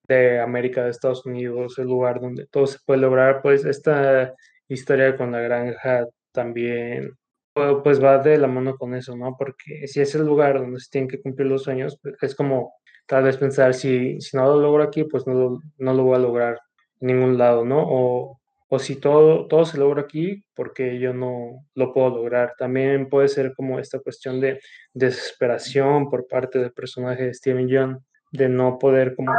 [0.08, 4.34] de América, de Estados Unidos, el lugar donde todo se puede lograr, pues esta
[4.68, 7.16] historia con la granja también
[7.54, 9.36] pues va de la mano con eso, ¿no?
[9.38, 12.74] Porque si es el lugar donde se tienen que cumplir los sueños, pues, es como
[13.06, 16.16] tal vez pensar, si, si no lo logro aquí, pues no lo, no lo voy
[16.16, 16.60] a lograr
[17.00, 17.80] en ningún lado, ¿no?
[17.86, 22.54] O, o si todo, todo se logra aquí, porque yo no lo puedo lograr.
[22.58, 24.60] También puede ser como esta cuestión de
[24.92, 27.98] desesperación por parte del personaje de Steven Young,
[28.32, 29.32] de no poder como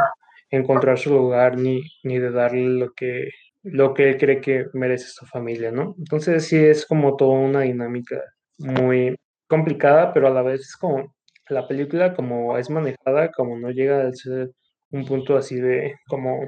[0.56, 3.30] encontrar su lugar ni, ni de darle lo que,
[3.62, 5.94] lo que él cree que merece su familia, ¿no?
[5.98, 8.22] Entonces sí es como toda una dinámica
[8.58, 9.16] muy
[9.48, 11.14] complicada, pero a la vez es como
[11.48, 14.50] la película como es manejada, como no llega a ser
[14.90, 16.40] un punto así de como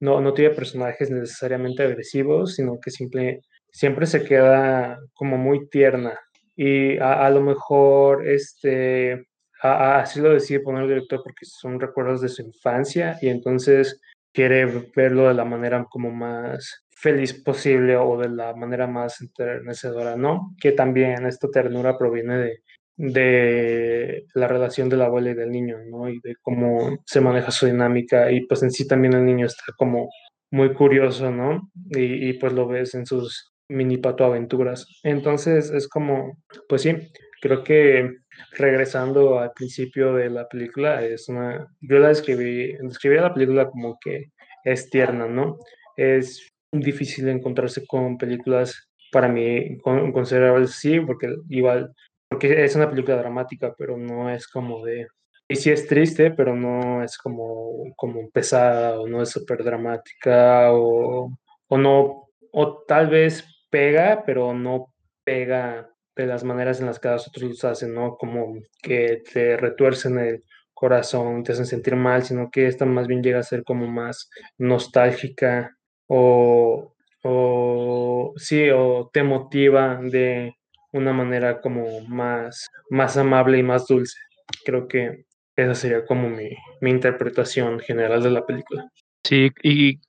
[0.00, 6.18] no, no tiene personajes necesariamente agresivos, sino que simple, siempre se queda como muy tierna.
[6.56, 9.24] Y a, a lo mejor este
[9.64, 14.00] así lo decide poner el director porque son recuerdos de su infancia y entonces
[14.32, 20.16] quiere verlo de la manera como más feliz posible o de la manera más enternecedora,
[20.16, 20.54] ¿no?
[20.60, 22.62] Que también esta ternura proviene de,
[22.96, 26.08] de la relación de la abuela y del niño, ¿no?
[26.08, 29.64] Y de cómo se maneja su dinámica y pues en sí también el niño está
[29.76, 30.10] como
[30.50, 31.70] muy curioso, ¿no?
[31.90, 34.86] Y, y pues lo ves en sus mini pato aventuras.
[35.02, 36.96] Entonces es como, pues sí,
[37.40, 38.18] creo que
[38.52, 43.98] regresando al principio de la película, es una, yo la describí, describí la película como
[44.00, 44.32] que
[44.64, 45.58] es tierna, ¿no?
[45.96, 51.94] Es difícil encontrarse con películas para mí considerables, sí, porque igual,
[52.28, 55.06] porque es una película dramática, pero no es como de,
[55.48, 60.72] y sí es triste, pero no es como, como pesada o no es súper dramática
[60.72, 61.30] o,
[61.68, 64.92] o no, o tal vez pega, pero no
[65.24, 68.16] pega de las maneras en las que nosotros los hacen, ¿no?
[68.16, 73.22] Como que te retuercen el corazón, te hacen sentir mal, sino que esta más bien
[73.22, 80.54] llega a ser como más nostálgica o, o sí, o te motiva de
[80.92, 84.18] una manera como más, más amable y más dulce.
[84.64, 85.24] Creo que
[85.56, 86.50] esa sería como mi,
[86.80, 88.88] mi interpretación general de la película.
[89.24, 90.00] Sí, y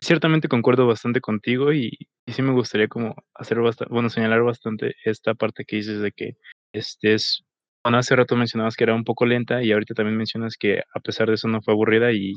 [0.00, 1.90] ciertamente concuerdo bastante contigo y,
[2.26, 6.12] y sí me gustaría como hacer bastante, bueno, señalar bastante esta parte que dices de
[6.12, 6.36] que
[6.72, 7.44] este es,
[7.82, 11.00] bueno, hace rato mencionabas que era un poco lenta y ahorita también mencionas que a
[11.00, 12.34] pesar de eso no fue aburrida y,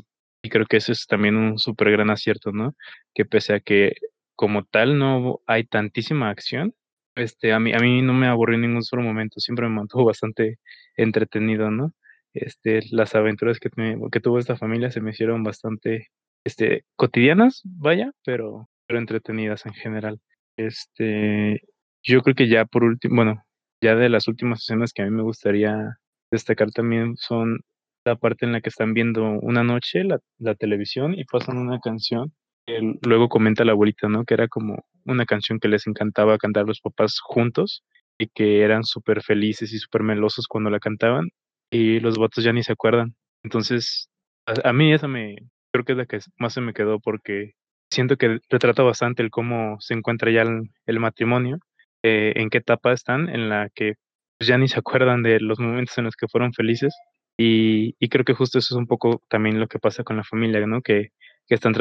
[0.50, 2.76] creo que eso es también un súper gran acierto, ¿no?
[3.14, 3.94] Que pese a que
[4.36, 6.74] como tal no hay tantísima acción,
[7.16, 10.04] este, a mí, a mí no me aburrió en ningún solo momento, siempre me mantuvo
[10.06, 10.58] bastante
[10.96, 11.92] entretenido, ¿no?
[12.34, 13.70] Este, las aventuras que,
[14.12, 16.08] que tuvo esta familia se me hicieron bastante
[16.44, 20.20] este, cotidianas, vaya, pero pero entretenidas en general.
[20.56, 21.60] Este,
[22.02, 23.42] yo creo que ya por último, bueno,
[23.82, 25.98] ya de las últimas escenas que a mí me gustaría
[26.30, 27.60] destacar también son
[28.04, 32.32] la parte en la que están viendo una noche la, televisión y pasan una canción
[32.66, 34.24] que luego comenta la abuelita, ¿no?
[34.24, 37.84] Que era como una canción que les encantaba cantar los papás juntos
[38.18, 41.28] y que eran súper felices y súper melosos cuando la cantaban
[41.70, 43.14] y los votos ya ni se acuerdan.
[43.42, 44.08] Entonces,
[44.46, 45.36] a, mí esa me,
[45.72, 47.52] creo que es la que más se me quedó porque
[47.96, 51.58] siento que retrata bastante el cómo se encuentra ya el, matrimonio,
[52.02, 53.94] eh, en qué etapa están, en la que
[54.38, 56.94] pues, ya ni se acuerdan de los momentos en los que fueron felices.
[57.38, 60.66] Y, creo que justo eso es un poco también lo que pasa con la familia,
[60.66, 60.82] ¿no?
[60.82, 61.10] Que,
[61.48, 61.74] están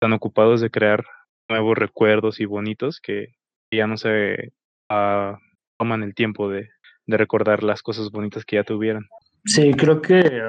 [0.00, 1.04] tan ocupados de crear
[1.48, 3.28] nuevos recuerdos y bonitos que
[3.70, 4.52] ya no se
[4.90, 5.36] uh,
[5.78, 6.68] toman el tiempo de,
[7.06, 9.06] de recordar las cosas bonitas que ya tuvieron.
[9.44, 10.42] Sí, creo que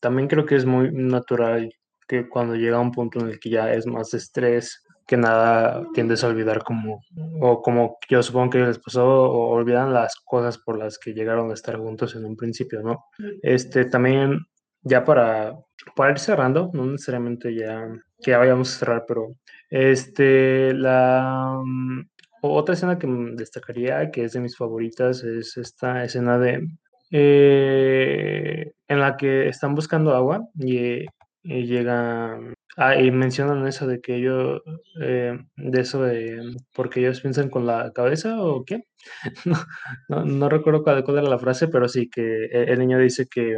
[0.00, 1.72] también creo que es muy natural
[2.08, 6.22] que cuando llega un punto en el que ya es más estrés que nada tiendes
[6.22, 7.00] a olvidar como,
[7.40, 11.50] o como yo supongo que les pasó, o olvidan las cosas por las que llegaron
[11.50, 13.06] a estar juntos en un principio, ¿no?
[13.42, 14.40] Este, también,
[14.82, 15.56] ya para,
[15.96, 17.88] para ir cerrando, no necesariamente ya,
[18.22, 19.34] que ya vayamos a cerrar, pero
[19.70, 22.00] este, la mm,
[22.42, 26.68] otra escena que destacaría, que es de mis favoritas, es esta escena de
[27.10, 31.06] eh, en la que están buscando agua y,
[31.48, 34.62] llegan ah, y mencionan eso de que ellos
[35.00, 36.40] eh, de eso de
[36.74, 38.84] porque ellos piensan con la cabeza o qué.
[40.08, 43.26] No, no, recuerdo cuál, cuál, era la frase pero sí que e, el niño dice
[43.30, 43.56] que,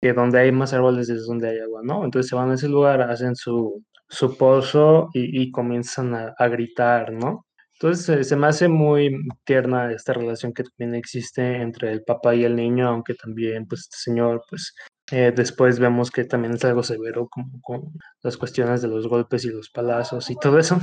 [0.00, 2.68] que donde hay más árboles es donde hay agua no entonces se van a ese
[2.68, 7.46] lugar hacen su, su pozo y, y comienzan a, a gritar no
[7.82, 9.10] entonces se me hace muy
[9.44, 13.80] tierna esta relación que también existe entre el papá y el niño, aunque también pues
[13.82, 14.72] este señor pues
[15.12, 19.44] eh, después vemos que también es algo severo como con las cuestiones de los golpes
[19.44, 20.80] y los palazos y todo eso,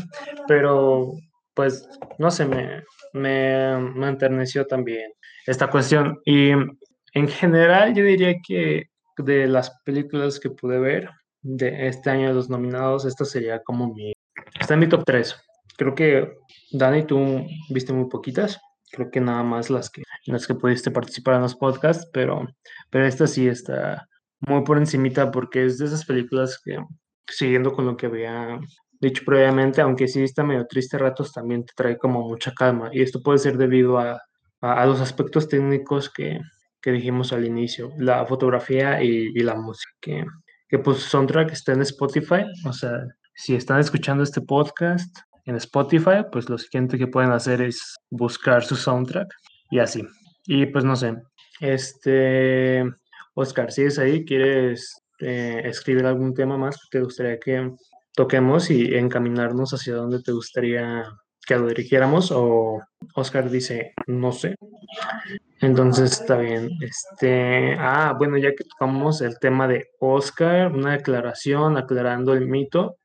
[0.47, 1.11] pero
[1.53, 1.87] pues
[2.17, 5.11] no sé, me, me, me enterneció también
[5.45, 8.85] esta cuestión y en general yo diría que
[9.17, 11.09] de las películas que pude ver
[11.41, 14.13] de este año de los nominados, esta sería como mi,
[14.59, 15.35] está en mi top 3
[15.79, 16.33] Creo que,
[16.73, 18.59] Dani, tú viste muy poquitas.
[18.91, 22.45] Creo que nada más las que, las que pudiste participar en los podcasts, pero,
[22.89, 24.08] pero esta sí está
[24.41, 26.77] muy por encimita porque es de esas películas que,
[27.27, 28.59] siguiendo con lo que había
[28.99, 32.89] dicho previamente, aunque sí está medio triste a ratos, también te trae como mucha calma.
[32.91, 34.21] Y esto puede ser debido a,
[34.61, 36.39] a, los aspectos técnicos que,
[36.81, 39.91] que, dijimos al inicio, la fotografía y, y la música.
[40.01, 40.25] Que,
[40.67, 42.91] que pues soundtrack está en Spotify, o sea,
[43.33, 48.63] si están escuchando este podcast, en Spotify, pues lo siguiente que pueden hacer es buscar
[48.63, 49.27] su soundtrack
[49.71, 50.03] y así.
[50.45, 51.15] Y pues no sé,
[51.59, 52.83] este,
[53.39, 57.71] Oscar, si es ahí, ¿quieres eh, escribir algún tema más que te gustaría que
[58.13, 61.05] toquemos y encaminarnos hacia donde te gustaría
[61.47, 62.33] que lo dirigiéramos?
[62.33, 62.81] O
[63.15, 64.57] Oscar dice, no sé.
[65.61, 66.69] Entonces está bien.
[66.81, 72.97] Este, ah, bueno, ya que tocamos el tema de Oscar, una declaración aclarando el mito.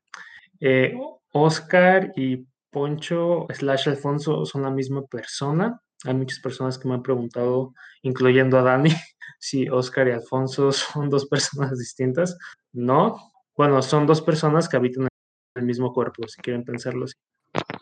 [0.59, 0.93] Eh,
[1.31, 5.79] Oscar y Poncho slash Alfonso son la misma persona.
[6.05, 8.89] Hay muchas personas que me han preguntado, incluyendo a Dani,
[9.39, 12.37] si Oscar y Alfonso son dos personas distintas.
[12.71, 13.31] No.
[13.57, 15.09] Bueno, son dos personas que habitan en
[15.55, 17.13] el mismo cuerpo, si quieren pensarlo así.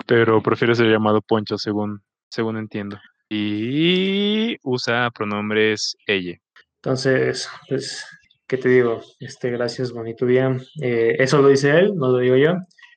[0.06, 3.00] Pero prefiero ser llamado Poncho, según, según entiendo.
[3.30, 6.38] Y usa pronombres ella.
[6.76, 8.06] Entonces, pues,
[8.46, 9.02] ¿qué te digo?
[9.20, 10.56] Este, gracias, bonito día.
[10.82, 12.54] Eh, eso lo dice él, no lo digo yo.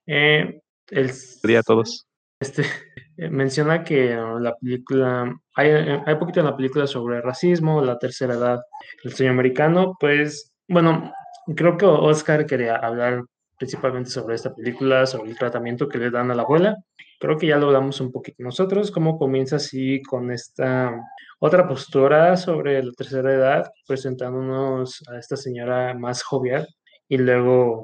[0.07, 1.11] Eh, el,
[1.43, 2.07] día a todos.
[2.41, 2.65] Este,
[3.17, 8.61] menciona que la película, hay, hay poquito en la película sobre racismo, la tercera edad,
[9.05, 11.13] el sueño americano, pues, bueno,
[11.55, 13.23] creo que Oscar quería hablar
[13.59, 16.77] principalmente sobre esta película, sobre el tratamiento que le dan a la abuela.
[17.19, 20.93] Creo que ya lo hablamos un poquito nosotros, cómo comienza así con esta
[21.39, 26.67] otra postura sobre la tercera edad, presentándonos a esta señora más jovial
[27.09, 27.81] y luego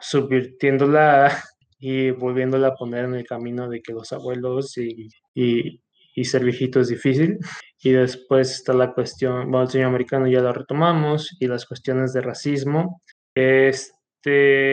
[0.00, 1.32] subvirtiéndola
[1.78, 5.82] y volviéndola a poner en el camino de que los abuelos y, y,
[6.14, 7.38] y ser viejito es difícil.
[7.82, 12.12] Y después está la cuestión, bueno, el sueño americano ya lo retomamos, y las cuestiones
[12.12, 13.02] de racismo.
[13.34, 14.64] Este,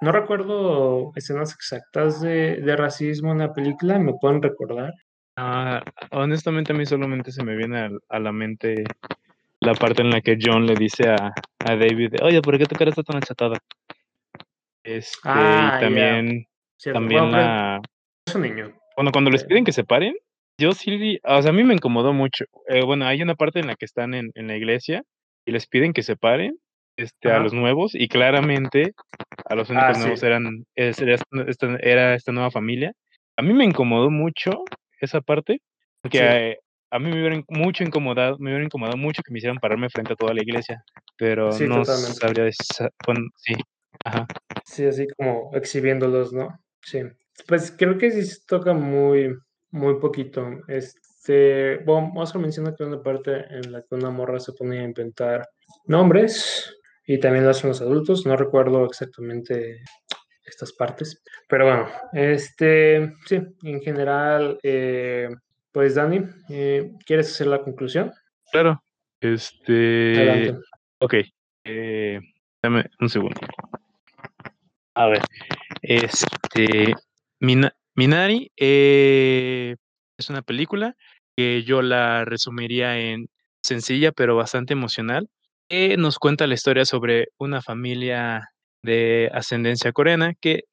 [0.00, 4.92] no recuerdo escenas exactas de, de, racismo en la película, ¿me pueden recordar?
[5.36, 8.84] Ah, honestamente a mí solamente se me viene a, a, la mente
[9.60, 11.32] la parte en la que John le dice a,
[11.64, 13.58] a David, oye, ¿por qué tu cara está tan achatada?
[14.86, 16.46] Este, y ah, también,
[16.92, 17.80] también la...
[18.96, 20.14] Bueno, cuando les piden que se paren,
[20.58, 22.44] yo sí, o sea, a mí me incomodó mucho.
[22.68, 25.02] Eh, bueno, hay una parte en la que están en, en, la iglesia
[25.44, 26.56] y les piden que se paren
[26.96, 28.94] este, a los nuevos y claramente
[29.44, 31.16] a los únicos ah, nuevos eran, era,
[31.48, 32.92] esta, era esta nueva familia.
[33.36, 34.64] A mí me incomodó mucho
[35.00, 35.60] esa parte,
[36.00, 36.58] porque
[36.90, 40.12] a mí me hubiera mucho incomodado, me hubiera incomodado mucho que me hicieran pararme frente
[40.12, 40.82] a toda la iglesia,
[41.18, 43.54] pero no sabría sí,
[44.06, 44.26] ajá.
[44.64, 46.48] Sí, así como exhibiéndolos, ¿no?
[46.82, 47.00] Sí.
[47.46, 49.36] Pues creo que sí se toca muy,
[49.70, 50.48] muy poquito.
[50.68, 54.84] Este, bueno, Oscar menciona que una parte en la que una morra se pone a
[54.84, 55.46] inventar
[55.86, 56.74] nombres
[57.06, 58.26] y también lo hacen los adultos.
[58.26, 59.82] No recuerdo exactamente
[60.44, 65.28] estas partes, pero bueno, este, sí, en general, eh,
[65.72, 68.12] pues Dani, eh, ¿quieres hacer la conclusión?
[68.52, 68.80] Claro,
[69.20, 70.20] este...
[70.20, 70.60] Adelante.
[71.00, 71.14] Ok,
[71.64, 72.20] eh,
[72.62, 73.40] dame un segundo.
[74.96, 75.20] A ver,
[75.82, 76.94] este,
[77.40, 79.76] Minari eh,
[80.18, 80.96] es una película
[81.36, 83.28] que yo la resumiría en
[83.62, 85.28] sencilla pero bastante emocional,
[85.68, 88.48] que nos cuenta la historia sobre una familia
[88.82, 90.64] de ascendencia coreana que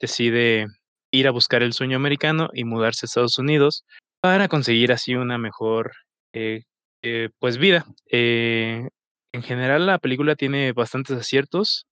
[0.00, 0.66] decide
[1.12, 3.84] ir a buscar el sueño americano y mudarse a Estados Unidos
[4.20, 5.92] para conseguir así una mejor,
[6.34, 6.62] eh,
[7.02, 7.86] eh, pues, vida.
[8.10, 8.88] Eh,
[9.32, 11.86] en general, la película tiene bastantes aciertos,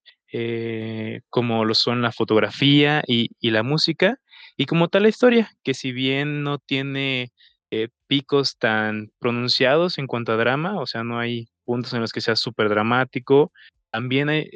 [1.30, 4.18] como lo son la fotografía y la música,
[4.56, 7.32] y como tal la historia, que si bien no tiene,
[8.06, 12.20] picos tan pronunciados en cuanto a drama, o sea, no hay puntos en los que
[12.20, 13.52] sea dramático,
[13.90, 14.48] también hay,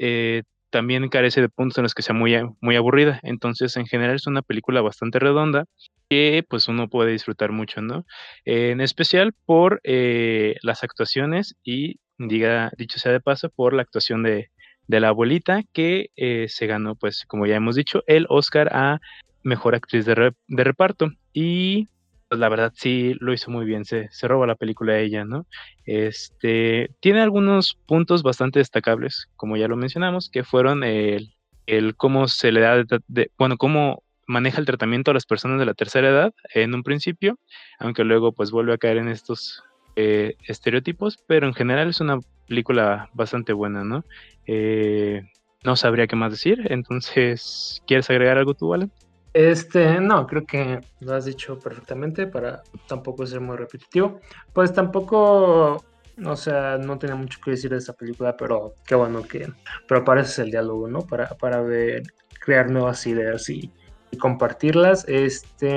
[0.70, 3.20] también carece de puntos en los que sea muy muy aburrida.
[3.22, 5.66] Entonces, en general, es una película bastante redonda
[6.08, 8.04] que pues uno puede disfrutar mucho, ¿no?
[8.44, 14.24] en especial por eh, las actuaciones y, diga, dicho sea de paso, por la actuación
[14.24, 14.50] de,
[14.98, 19.00] la abuelita que eh, se ganó, pues como ya hemos dicho, el Oscar a
[19.44, 21.12] Mejor Actriz de, Reparto.
[21.32, 21.88] Y
[22.28, 25.24] pues la verdad sí lo hizo muy bien, se, se roba la película a ella,
[25.24, 25.46] ¿no?
[25.84, 31.34] Este, tiene algunos puntos bastante destacables, como ya lo mencionamos, que fueron el,
[31.66, 35.66] el cómo se le da, de, bueno, cómo maneja el tratamiento a las personas de
[35.66, 37.38] la tercera edad en un principio,
[37.78, 39.62] aunque luego pues vuelve a caer en estos
[39.96, 44.04] eh, estereotipos, pero en general es una película bastante buena, ¿no?
[44.46, 45.22] Eh,
[45.62, 48.90] no sabría qué más decir, entonces, ¿quieres agregar algo tú, Alan?
[49.32, 54.20] Este, no, creo que lo has dicho perfectamente para tampoco ser muy repetitivo.
[54.52, 55.84] Pues tampoco,
[56.24, 59.46] o sea, no tenía mucho que decir de esa película, pero qué bueno que,
[59.86, 61.00] pero para eso es el diálogo, ¿no?
[61.00, 62.02] Para, para ver,
[62.40, 63.70] crear nuevas ideas y,
[64.10, 65.04] y compartirlas.
[65.06, 65.70] Este,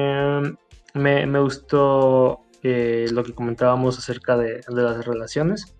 [0.95, 5.75] me, me gustó eh, lo que comentábamos acerca de, de, las relaciones.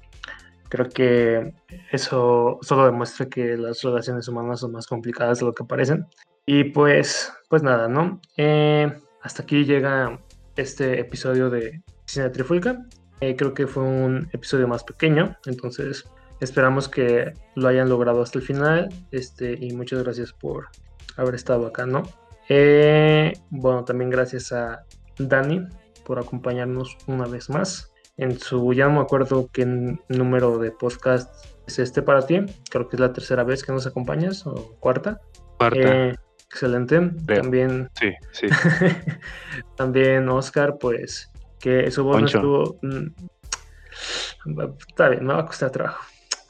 [0.70, 1.54] Creo que
[1.92, 6.08] eso solo demuestra que las relaciones humanas son más complicadas de lo que parecen.
[6.46, 8.20] Y pues, pues nada, ¿no?
[8.38, 10.20] Eh, hasta aquí llega
[10.56, 12.86] este episodio de Cine Trifulca.
[13.22, 16.04] Eh, creo que fue un episodio más pequeño, entonces
[16.42, 18.90] esperamos que lo hayan logrado hasta el final.
[19.12, 20.68] Este, y muchas gracias por
[21.16, 22.04] haber estado acá, ¿no?
[22.50, 24.84] Eh, bueno, también gracias a
[25.18, 25.66] Dani
[26.06, 27.93] por acompañarnos una vez más.
[28.18, 29.66] En su, ya no me acuerdo qué
[30.08, 31.34] número de podcast
[31.68, 32.45] es este para ti.
[32.70, 35.20] Creo que es la tercera vez que nos acompañas o cuarta.
[35.58, 36.10] Cuarta.
[36.10, 37.12] Eh, excelente.
[37.26, 37.89] También.
[37.95, 38.47] Sí, sí.
[39.76, 42.78] también Oscar, pues, que su voz no estuvo.
[42.82, 43.08] Mm,
[44.88, 46.04] está bien, me va a costar trabajo.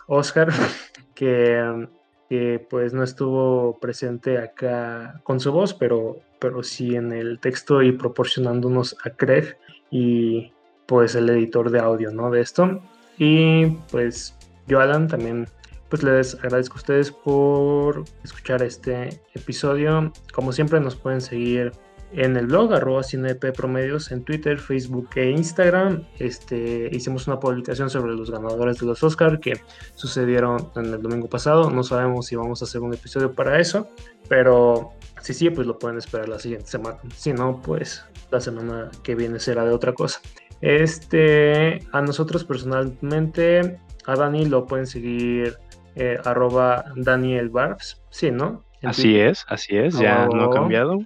[0.07, 0.49] Oscar,
[1.15, 1.87] que
[2.33, 7.83] que pues no estuvo presente acá con su voz, pero, pero sí en el texto
[7.83, 9.55] y proporcionándonos a Craig
[9.91, 10.51] y
[10.87, 12.31] pues el editor de audio, ¿no?
[12.31, 12.81] De esto.
[13.19, 15.47] Y pues yo, Alan, también
[15.89, 20.11] pues les agradezco a ustedes por escuchar este episodio.
[20.33, 21.71] Como siempre nos pueden seguir
[22.15, 26.05] en el blog, arroba CineP Promedios, en Twitter, Facebook e Instagram.
[26.19, 29.59] Este, hicimos una publicación sobre los ganadores de los Oscar que
[29.95, 31.69] sucedieron en el domingo pasado.
[31.69, 33.87] No sabemos si vamos a hacer un episodio para eso,
[34.29, 36.99] pero si sí, pues lo pueden esperar la siguiente semana.
[37.15, 40.21] Si no, pues la semana que viene será de otra cosa.
[40.61, 45.57] Este, a nosotros personalmente, a Dani lo pueden seguir
[45.95, 48.63] eh, arroba Daniel Barbs, sí, ¿no?
[48.83, 50.51] así es, así es, ya no ha oh.
[50.51, 50.99] cambiado.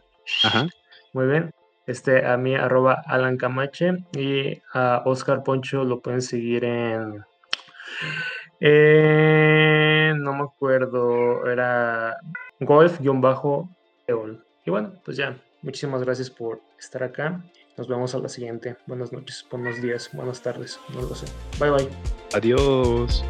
[0.44, 0.68] Ajá.
[1.14, 1.52] Muy bien.
[1.86, 3.98] Este, a mí, arroba Alan Camache.
[4.18, 7.24] Y a Oscar Poncho lo pueden seguir en.
[10.22, 11.46] no me acuerdo.
[11.48, 12.18] Era
[12.60, 13.70] golf-eol.
[14.66, 15.38] Y bueno, pues ya.
[15.62, 17.42] Muchísimas gracias por estar acá.
[17.78, 18.76] Nos vemos a la siguiente.
[18.88, 20.80] Buenas noches, buenos días, buenas tardes.
[20.94, 21.26] No lo sé.
[21.60, 21.90] Bye bye.
[22.34, 23.24] Adiós.